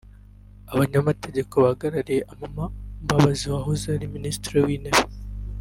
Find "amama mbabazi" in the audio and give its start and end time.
2.31-3.45